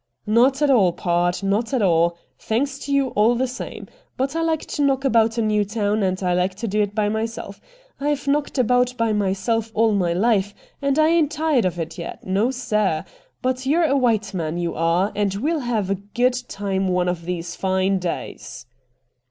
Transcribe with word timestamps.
'Not 0.25 0.63
at 0.63 0.71
all, 0.71 0.93
pard; 0.93 1.43
not 1.43 1.75
at 1.75 1.81
all— 1.83 2.17
thanks 2.49 2.79
to 2.79 2.91
you 2.91 3.09
all 3.09 3.35
the 3.35 3.45
same. 3.45 3.85
But 4.17 4.35
I 4.35 4.41
like 4.41 4.61
to 4.65 4.81
knock 4.81 5.05
about 5.05 5.37
a 5.37 5.43
new 5.43 5.63
town, 5.63 6.01
and 6.01 6.23
I 6.23 6.33
like 6.33 6.55
to 6.55 6.67
do 6.67 6.81
it 6.81 6.95
by 6.95 7.07
myself. 7.07 7.61
I've 7.99 8.27
knocked 8.27 8.57
about 8.57 8.97
by 8.97 9.13
myself 9.13 9.69
all 9.75 9.91
my 9.93 10.15
hfe, 10.15 10.53
and 10.81 10.97
I 10.97 11.09
ain't 11.09 11.31
tired 11.31 11.65
of 11.65 11.77
it 11.79 11.99
yet. 11.99 12.25
Xo, 12.25 12.51
sir! 12.51 13.05
But 13.43 13.67
you're 13.67 13.83
a 13.85 13.95
white 13.95 14.33
man, 14.33 14.57
you 14.57 14.73
are, 14.73 15.11
and 15.15 15.35
we'll 15.35 15.59
hev 15.59 15.91
a 15.91 15.95
good 16.15 16.33
time 16.49 16.87
one 16.87 17.07
of 17.07 17.25
these 17.25 17.55
fine 17.55 17.99
days.' 17.99 18.65